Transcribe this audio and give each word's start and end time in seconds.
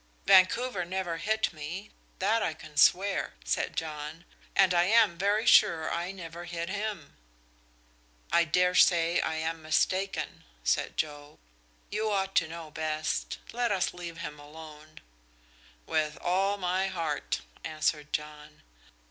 "Vancouver 0.25 0.83
never 0.83 1.17
hit 1.17 1.53
me, 1.53 1.91
that 2.17 2.41
I 2.41 2.55
can 2.55 2.75
swear," 2.75 3.35
said 3.45 3.75
John, 3.75 4.25
"and 4.55 4.73
I 4.73 4.85
am 4.85 5.15
very 5.15 5.45
sure 5.45 5.91
I 5.93 6.11
never 6.11 6.45
hit 6.45 6.69
him." 6.69 7.15
"I 8.31 8.43
dare 8.45 8.73
say 8.73 9.21
I 9.21 9.35
am 9.35 9.61
mistaken," 9.61 10.43
said 10.63 10.97
Joe. 10.97 11.37
"You 11.91 12.09
ought 12.09 12.33
to 12.37 12.47
know 12.47 12.71
best. 12.71 13.37
Let 13.51 13.71
us 13.71 13.93
leave 13.93 14.17
him 14.17 14.39
alone." 14.39 15.01
"With 15.85 16.17
all 16.19 16.57
my 16.57 16.87
heart," 16.87 17.41
answered 17.63 18.11
John. 18.11 18.63